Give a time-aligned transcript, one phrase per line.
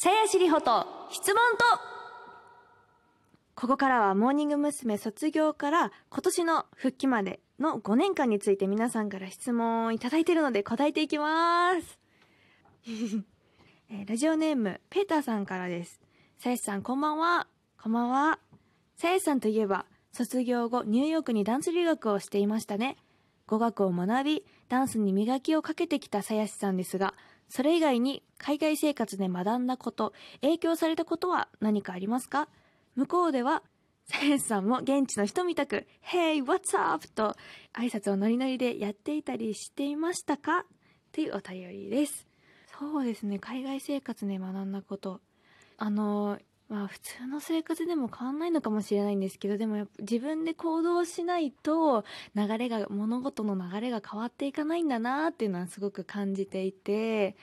[0.00, 1.64] さやしりほと質問と
[3.56, 4.96] ここからはモーニング娘。
[4.96, 11.98] 卒業から今年の復帰までの5年間について皆さんから質問をいただいているので答えていきます。
[13.90, 16.00] えーラジオネーム、ペーターさんからです。
[16.38, 17.48] さやしさんこんばんは。
[17.82, 18.38] こんばんは。
[18.94, 22.98] さやしさんといえば、卒業後ニューヨークにダンス留学をしていましたね。
[23.48, 27.14] 語学を学び、ダンスに磨きをかけてきたさやしさんですが、
[27.48, 30.12] それ以外に海外生活で学んだこと、
[30.42, 32.48] 影響されたことは何かありますか？
[32.94, 33.62] 向こうでは、
[34.04, 37.08] さやしさんも現地の人みたく、Hey, what's up?
[37.08, 37.36] と
[37.74, 40.64] 挨拶をノリノリでやっていたりしていましたか？
[41.12, 42.26] というお便りです。
[42.78, 45.20] そうですね、海外生活で学んだこと。
[45.78, 52.04] あの、まあ普通の生活でも変わんないのかもしれないんですけど、でもやっぱ自分で行動しないと
[52.34, 57.36] 流れが、物事の流れが変わっていかないんだなっていうのはすごく感じていて、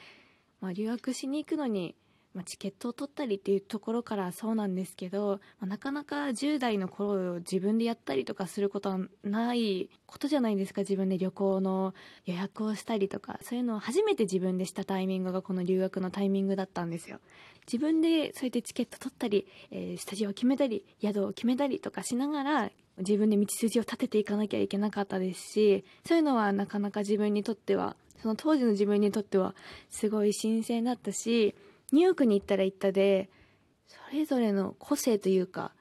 [0.61, 1.95] まあ留学しに行くのに、
[2.35, 10.81] まあ、チケットを取ったりっていうところからそうなんですけど、まあ、なかなか10代の頃自分でやったりとかすることはないことじゃないですか。
[10.81, 11.93] 自分で旅行の
[12.25, 13.39] 予約をしたりとか。
[13.41, 17.19] そういうのを初めて自分でしたタイミングがこの留学のタイミングだったんですよ。
[17.65, 29.55] 自分でそうやってチケット取ったり、えースタジオを決めたり宿を決めたりとかしながら自分で道筋を立てていかなきゃいけなかったですしそういうのはなかなか自分にとってはその当時の自分にとっては
[29.89, 31.55] すごい新鮮だったし
[31.91, 33.29] ニューヨークに行ったら行ったで
[33.87, 35.71] それぞれの個性というか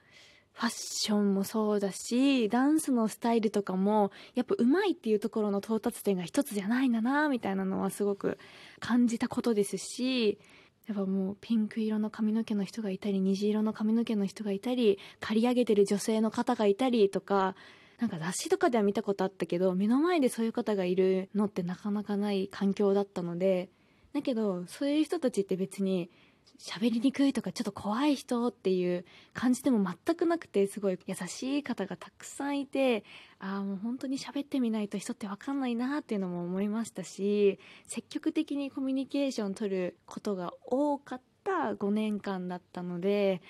[0.53, 8.37] ファッションもそうだしダンスのスタイルとかもやっぱ上手いっていうところの到達点が一つじゃないんだなみたいなのはすごく
[8.79, 10.39] 感じたことですし
[10.87, 17.55] やっぱもうピンク色の髪の毛の人がいたり虹色の髪の毛の人がいたり刈り上げてる女性の方がいたりとか
[17.99, 23.69] なんか雑誌とかでは見たことあったけど目の前でそういう方がいるのってなかなかない環境だったので
[24.15, 26.09] だけどそういう人たちって別に
[26.57, 33.03] 喋りにくいとかちょっと怖い人っていう感じでも全くなくてすごい優しい方がたくさんいて
[33.39, 43.41] ああもう本当に喋ってみないと人って分かんないなっていうのも思いましたし積極的にコミュニケーション取ることが多かった5年間だったので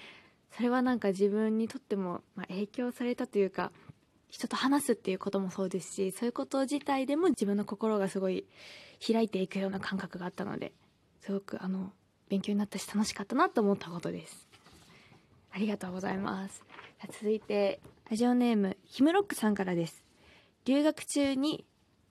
[0.58, 3.72] それはなんか自分にとっても、ま、影響されたというか
[4.30, 8.46] 人と話すっていうこともそうですしそういうこと自体でも自分の心がすごい
[9.06, 10.74] 開いていくような感覚があったので
[11.22, 11.92] すごくあの
[12.30, 14.48] 勉強になったし楽しかったなと思ったことです。
[15.52, 16.64] ありがとうございます。
[17.00, 17.80] さ続いて
[18.10, 20.04] ラジオネームヒムロックさんからです。
[20.66, 21.66] 留学中に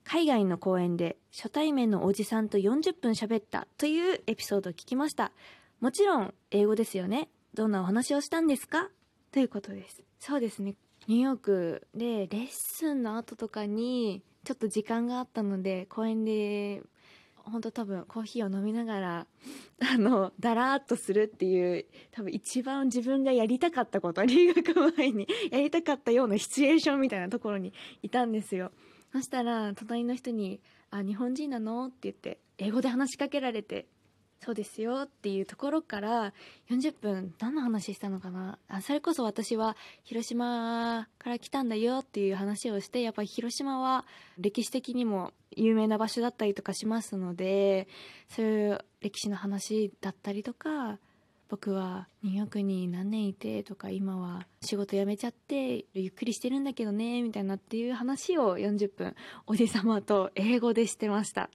[0.05, 5.33] 海外の公演で初対面のおじさんと40分喋ったというエピソードを聞きました。
[5.81, 7.29] もちろん英語ですよね。
[7.55, 8.89] どんなお話をしたんですか？
[9.33, 10.03] ということです。
[10.21, 10.75] そうですね。
[11.07, 16.83] ニューヨークでレッスンの後とかにちょっと時間があったので公園で
[17.37, 19.27] 本当多分コーヒーを飲みながら
[19.95, 27.73] あのだらーっとするっていう多分一番自分がやりたかったこと留学前に やりたかったようなシチュエーションみたいなところに
[28.03, 28.71] いたんですよ
[29.13, 33.87] そしたら隣の人に「あ日本人なの?」って言って英語で話しかけられて
[34.45, 36.35] そうですよっていうところから
[36.69, 38.59] 40分何の話したのかな？
[38.69, 44.05] あそれこそ私は広島から来たんだよっていう話をしてやっぱり広島は
[44.39, 47.89] 歴史的にも有名な場所だったりとかしますので
[48.29, 50.99] そういう歴史の話だったりとか
[51.49, 59.15] 僕はニューヨークに何年いてとか今は仕事辞めちゃってゆっくりしてるんだけどねみたいなっていう話を40分
[59.47, 61.49] おじ様と英語でしてました。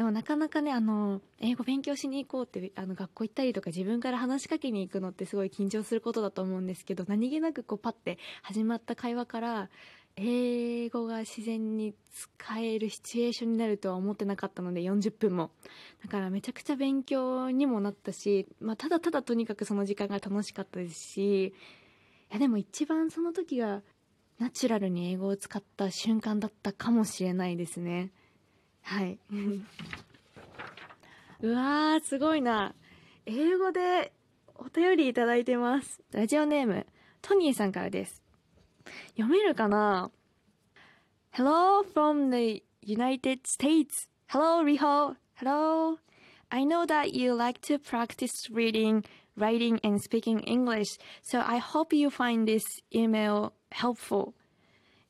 [0.00, 9.68] でもなかなかねあの英語勉強しに行こうってあの学校行ったりとか自分から話しかけに行くのってすごい緊張することだと思うんですけど何気なくこうパッて始まった会話から
[10.16, 15.50] 英語が自然に使えるシチュエーションになるとは思ってなかったので40分も。
[16.02, 21.52] だからめちゃくちゃ勉強にもなったし、まあ、ただただとにかくその時間が楽しかったですしい
[22.30, 23.82] やでも一番その時が
[24.38, 28.12] ナチュラルに英語を使った瞬間だったかもしれないですね。
[28.82, 29.18] はい
[31.42, 32.74] うわーすごいな
[33.26, 34.12] 英語で
[34.56, 36.86] お便りいただいてますラジオネーム
[37.22, 38.22] トニーさんからです
[39.16, 40.10] 読めるかな
[41.32, 44.08] Hello from the United States.
[44.26, 45.14] Hello, Riho.
[45.34, 45.98] Hello.
[46.50, 49.04] I know that you like to practice reading,
[49.36, 54.34] writing, and speaking English, so I hope you find this email helpful.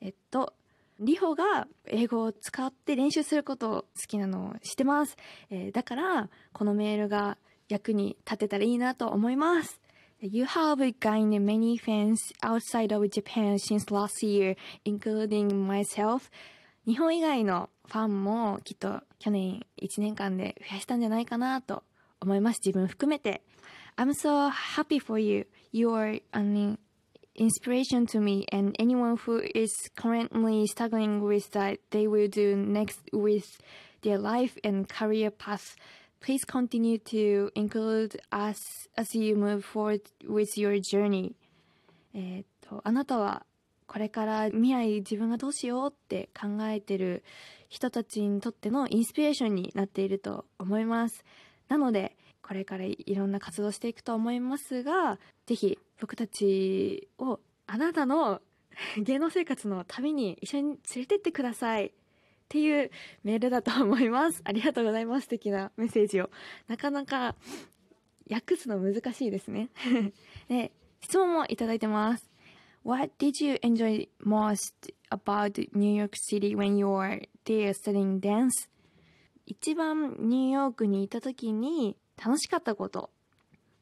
[0.02, 0.52] えっと、
[1.00, 5.16] リホが英語を使って練習することを好きなのを知ってます。
[5.48, 7.38] えーだから、このメールが
[7.68, 9.80] 役に立てたらいいなと思います。
[10.20, 16.30] You have gained many fans outside of Japan since last year, including myself.
[16.86, 21.82] 日本以外のファンもきっと去年1年間で増やしたんじゃないかなと
[22.20, 23.42] 思います自分含めて
[23.96, 26.78] I'm so happy for you you are an
[27.40, 33.00] inspiration to me and anyone who is currently struggling with that they will do next
[33.14, 33.58] with
[34.02, 35.74] their life and career path
[36.20, 38.58] please continue to include us
[38.98, 41.32] as you move forward with your journey
[42.14, 43.46] えっとあなたは
[43.86, 47.24] これから未来自分がどうしようって考えてる
[47.70, 51.24] 人たちにとってのインスピレーションになっていると思います
[51.68, 58.40] なのでこれからいろんな活動していくと思いますがぜひ僕たちをあなたの
[58.98, 61.86] 芸能生活の旅に一緒に連れてってください。
[61.86, 62.90] っていう
[63.22, 64.42] メールだと思います。
[64.44, 65.24] ありがとうございます。
[65.24, 66.30] 素敵なメッセージを。
[66.66, 67.36] なかなか
[68.28, 69.70] 訳すの難しいですね。
[70.48, 72.28] で 質問もいただいてます。
[72.82, 74.74] What did you enjoy most
[75.10, 78.68] about New York City when you were there studying dance?
[79.46, 83.10] 一番ニューヨークにいた時に楽しかったこと。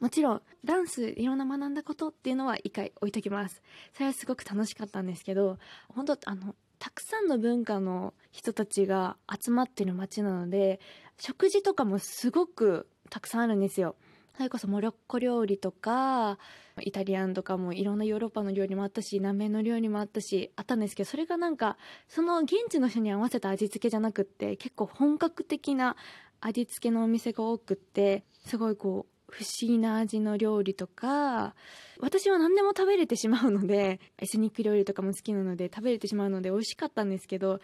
[0.01, 3.63] もちろん、ダンスいろんな学んだことっていうのは一回置いときます。
[3.95, 5.59] それはすごく楽しかったんですけど、
[5.89, 10.79] 本当あの、たくさんの文化の人たちが集まってる街なので、
[11.19, 13.97] 食事とかもすごくたくさんあるんですよ。
[14.39, 16.39] それこそモロッコ料理とか
[16.81, 21.77] イタリアンとかもいろんなヨーロッパの料理もあったし南米の料理もあったしあったんですけどそれがなんか
[22.07, 25.97] その現地の人に合わせた味付けじゃなくって結構本格的な
[26.41, 31.55] 味付けのお店が多くってすごいこう不思議な味の料理とか
[32.01, 37.61] 私は何でも食べれてしまうので エスニック料理とかも好きなので食べれてしまうので美味しかったんですけど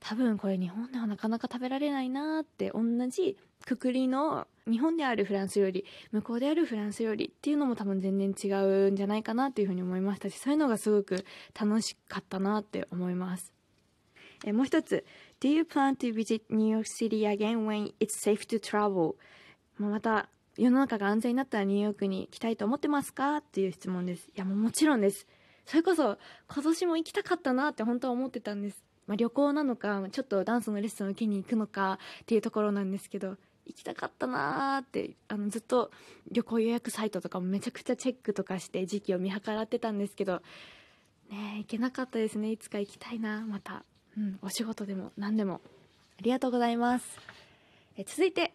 [0.00, 11.24] 多分これ日本ではなかなか食べられないなって同じくくりの日本であるフランス料理向こうであるフランス料理っていうのも多分全然違うんじゃないかなっていうふうに思いましたしそういうのがすごく
[11.58, 13.52] 楽しかったなって思います
[14.44, 15.04] えもう一つ
[15.40, 19.16] Do you plan to visit New York City again when it's safe to travel?
[19.78, 23.36] ままた世の中が安全になったらニューヨークに来たいと思ってますか？
[23.36, 24.28] っていう質問です。
[24.28, 25.26] いやもうもちろんです。
[25.66, 26.18] それこそ
[26.52, 28.82] 今年も行きたかったなって本当は思ってたんです。
[29.06, 35.90] まあ、旅行なのかちょっとダンスのレッスンを受けに行くのかっていうところなんですけど行きたかったなーってあのずっと
[36.30, 40.42] 旅行予約サイトとかもめちゃくちゃチェックとかして時期を見計らってたんですけど
[41.30, 42.50] ね行けなかったですね。
[42.50, 43.46] いつか行きたいな。
[43.46, 43.84] また、
[44.16, 45.60] うん、お仕事でも何でも。
[46.18, 47.06] ありがとうございます。
[47.96, 48.52] え続いて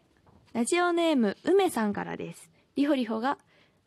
[0.54, 3.40] ラジオネーム梅さんからですリホリホが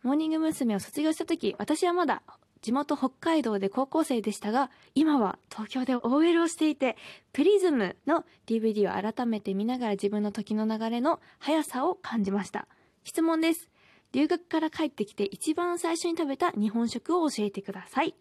[0.03, 0.75] モーニング娘。
[0.75, 2.23] を卒業した時私はまだ
[2.61, 6.97] 地元北海道で高校生でしたが、今は東京で OL をしていて、
[7.33, 12.67] プリズムの DVD を改めて見ながら自分の時の流れの速さを感じました。
[13.05, 13.71] 質問です。
[14.11, 18.17] 留学から帰ってきて一番最初に食べた日本食を教えてください。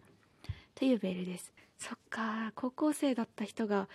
[0.76, 1.52] というメールです。
[1.80, 3.90] そっか、高校生だった人が、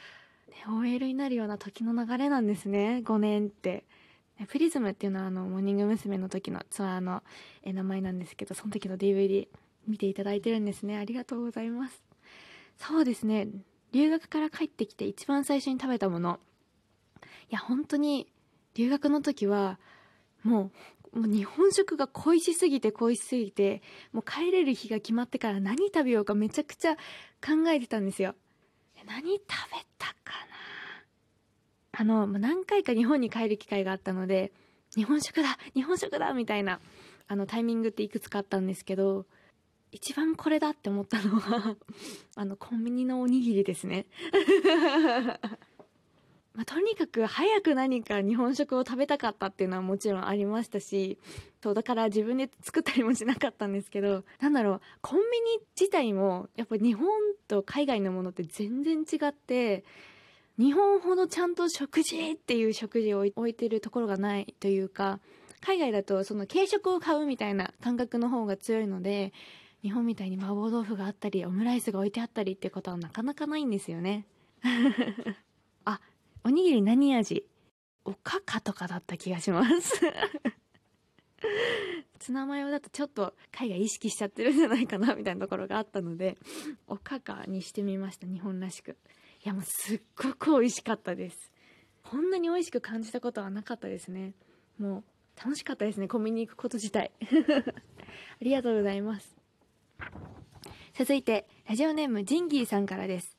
[0.48, 3.02] ね、OL になるような時の流れなんですね。
[3.04, 3.84] 5年って。
[4.48, 6.18] プリズムっていうのはあの、モーニング娘。
[6.18, 7.22] の時のツアーの
[7.64, 9.48] 名前なんですけど、その時の DVD
[9.86, 10.96] 見ていただいてるんですね。
[10.96, 12.02] ありがとうございます。
[12.78, 13.48] そうですね。
[13.92, 16.38] 留学から帰ってきて一番最初に食べたもの。
[17.50, 18.28] いや本当に
[18.74, 19.78] 留学の時は
[20.44, 20.70] も
[21.12, 23.82] うもう日本食が恋しすぎて恋しすぎて
[24.12, 28.36] もう帰れる日が決まってから何食べようかめちゃくちゃ考えてたんですよ。
[29.06, 29.44] 何食べ
[29.98, 30.59] たかな？
[32.00, 34.52] あの何回か日本に帰る機会があったので
[34.96, 36.80] 日本食だ日本食だみたいな
[37.28, 39.26] あのタイミングっていくつかあったんですけど
[39.92, 41.76] 一番これだって思ったのは
[42.36, 44.06] あのコンビニのおにぎりですね。
[46.54, 51.16] まあ、とにかく早く何か日本食を食べたかったっていうのはもちろんありましたし
[51.62, 57.08] そうだから自分で作ったりもしなかったんですけどなんだろうコンビニ自体もやっぱ日本
[57.46, 59.84] と海外のものって全然違って
[60.60, 65.18] 日本ほどちゃんと食事っていう食事を置いてるところがないというか
[65.62, 69.32] 海外だとその軽食を買うみたいな感覚の方が強いので
[69.82, 74.26] 日本みたいに麻婆豆腐があったりオムライスが置いてあったりってことはなかなかないんですよね。
[75.86, 75.98] あ
[76.44, 77.46] おにぎり何味？
[78.04, 79.98] おかかとかだった気がします。
[82.18, 86.36] ツナマヨだとちょっと海外意識しちゃってるんじゃないかなみたいなところがあったので
[86.86, 88.98] おかかにしてみました日本らしく
[89.44, 91.50] いやもうすっごく美味しかったです。
[92.02, 94.34] こんなに美味しく感じたことはなかったですね。
[94.78, 95.04] もう
[95.42, 97.10] 楽しかったですねコンビニ行くこと自体。
[97.22, 97.24] あ
[98.40, 99.34] りがとうございます。
[100.94, 103.36] 続いてラジオネームジンギーさんからです。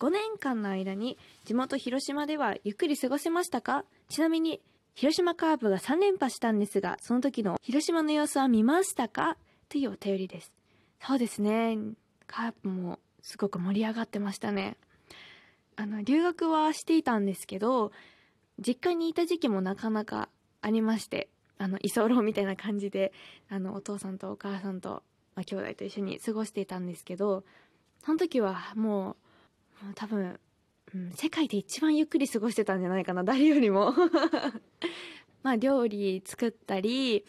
[0.00, 3.84] 5年間の間に地元広島ではゆっくり過ごせましたか？
[4.08, 4.60] ちなみに
[4.94, 9.36] 広島カープが3連覇したんですがその時の広島の様子は見ましたか？
[9.68, 10.52] というお便りです。
[11.00, 11.78] そうですね。
[12.26, 14.76] カープもすごく盛り上がってましたね。
[15.76, 17.92] あの留学はしていたんですけど
[18.64, 20.28] 実家にいた時期もなかなか
[20.60, 21.28] ありまして
[21.58, 23.12] あの居候みたいな感じで
[23.48, 25.02] あのお父さんとお母さんと、
[25.34, 27.44] まあ、兄弟と一緒に過ごしていたんですけど
[28.04, 29.16] その時はも
[29.82, 30.38] うもう多分、
[30.94, 33.92] うん、世界で一番ゆっくり過ごしてたんじゃないかな誰よりも。
[35.42, 37.24] まあ料理作ったり、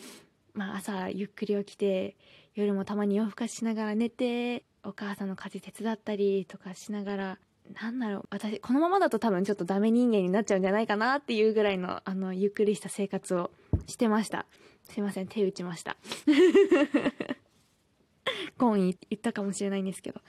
[0.54, 2.16] まあ、朝ゆっくり起きて
[2.54, 7.40] 夜もたまに夜更かししながら寝てお母さんの家事手伝ったりとかしながら
[7.74, 8.28] なんだろう。
[8.30, 13.52] 私このままだと多分ちょっとダメ人間になっちゃうんじゃないかなっていうぐらいのあのゆっくりした生活を
[13.88, 14.46] してました。
[14.84, 15.28] すいません。
[15.28, 15.98] 手打ちました。
[18.58, 20.22] コーン言ったかもしれないんですけど。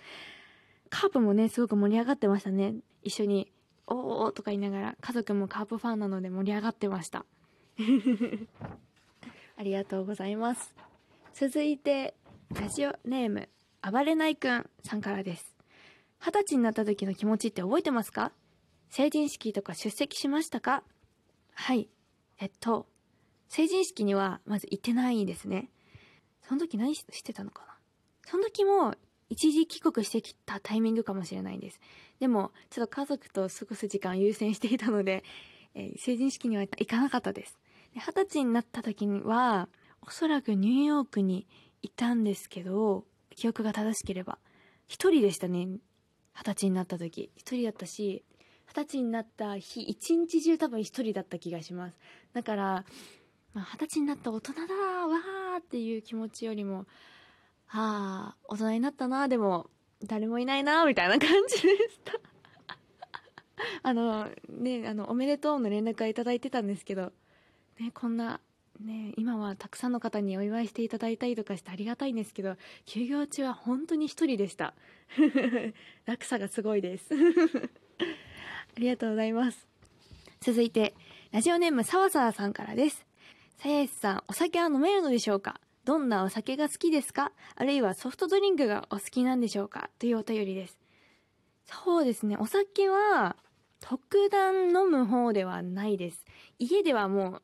[0.91, 2.75] カープもねすごく盛り上がってましたね。
[3.03, 3.53] 一緒に
[3.87, 7.25] 「おお」とか言いながら家族もカープファンなので盛り上がってました。
[9.59, 10.75] ありがとうございます。
[11.35, 12.15] 続いて
[12.51, 13.49] ラジオネーム
[13.83, 15.56] 暴れないくんさんからです。
[16.19, 18.33] 二十歳になった時の気持ちって覚えてますか？
[18.91, 20.83] 成人式とか出席しましたか？
[21.55, 21.89] はい。
[22.39, 22.87] えっと
[23.49, 25.71] 成人式にはまず行ってないんですね。
[26.49, 27.77] その時何してたのかな？
[28.27, 28.95] その時も
[29.29, 31.81] 一時帰国してきたタイミングかもしれないんです。
[32.21, 35.25] でもちょっと家族と過ごす時間を優先していたので、
[35.75, 37.59] えー、成人式には行かなかったです。
[37.95, 39.69] 二十歳になった時には
[40.03, 41.47] おそらくニューヨークに
[41.83, 43.05] いたんですけど
[43.35, 44.39] 記憶が正しければ
[44.87, 45.67] 一人でしたね
[46.37, 48.23] 二十歳になった時一人だったし
[48.69, 51.99] 二十歳になった日一日中多分一人だった気がします。
[52.35, 52.85] だから
[53.55, 56.85] 二十、歳になった大人だわーっていう気持ちよりも
[57.67, 59.71] はあ大人になったなでも
[60.05, 62.13] 誰もいないなみたいな感じでした。
[63.83, 67.13] あのねあのおめでとうの連絡はいただいてたんですけど
[67.81, 68.41] ねこんな
[68.81, 74.75] ね今はたくさんの方にお祝いしていただいたりとかしてありがたいんですけど休業中は本当に一人でした。
[76.07, 77.09] 落差がすごいです。
[78.77, 79.67] ありがとうございます。
[80.41, 80.95] 続いて
[81.33, 83.07] ラジオネームさわさわさんからです。
[83.57, 85.61] さやしさんお酒は飲めるのでしょうか？
[85.85, 87.33] どんなお酒が好きですか？
[87.55, 89.91] あるいはソフトドリンクがお好きなんでしょうか？
[89.99, 90.77] というお便りです。
[91.65, 92.37] そうですね。
[92.37, 93.37] お酒は
[93.81, 96.25] 特段飲む方ではないです。
[96.59, 97.43] 家ではもう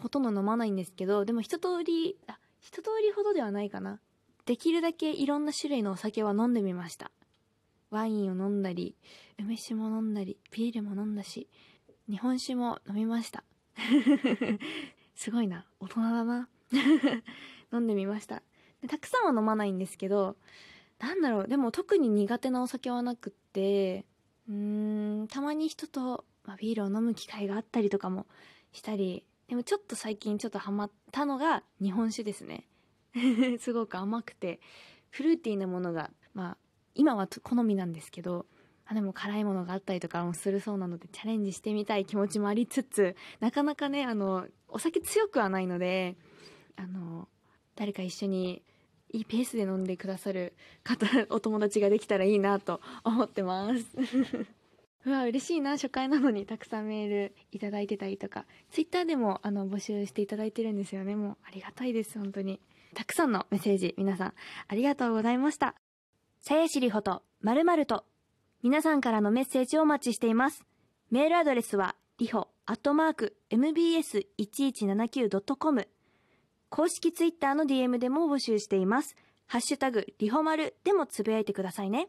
[0.00, 4.00] ほとんど飲まないんですけどでも一通りあ一通りほどではないかな。
[4.44, 7.10] できるだけいろんな種類のお酒は飲んでみました。
[7.90, 8.96] ワインを飲んだり
[9.38, 11.48] 梅酒も飲んだりビールも飲んだし
[12.08, 13.44] 日本酒も飲みました。
[15.14, 15.66] すごいな。
[15.78, 16.48] 大人だな。
[17.72, 18.42] 飲んでみました。
[18.80, 20.36] でたくさんは飲まないんですけど
[20.98, 21.48] なんだろう。
[21.48, 24.06] でも特に苦手なお酒はなくって
[24.48, 28.26] うーんたまに人と、まあ、ビールを飲む機会があったりとかも
[28.72, 32.64] したりでもちょっと最近ちょっとハマったのが日本酒ですね。
[33.60, 34.60] すごく甘くて。
[35.10, 36.56] フルーティーなものがまあ
[36.94, 38.46] 今は好みなんですけど
[38.86, 46.16] あでも辛いものがあったりとかもするそうなのでチャレンジしてみたい気持ちもありつつなかなかねあのお酒強くはないので
[46.76, 47.28] あの
[47.76, 48.62] 誰か一緒に
[49.10, 53.84] いいペースで飲んでくださる方お友達ができたらいいなと思ってます。
[55.04, 58.44] うわ嬉しいな初回なのにたくさんメールいただいてたりとか。
[58.70, 62.60] ツイッターでもあの募集していただいてるんですよねもうありがたいです本当に。
[62.94, 64.34] たくさんのメッセージ皆さん
[64.68, 65.74] ありがとうございました。
[66.40, 68.04] さやしりほとまるまると
[68.62, 70.64] 皆さんからのメッセージをお待ちしています。
[71.10, 75.88] メールアドレスはりほアットマーク mbs1179.com
[76.68, 79.16] 公式ツイッターの DM でも募集しています。
[79.46, 82.08] ハッシュタグりほまるでもつぶやいてくださいね。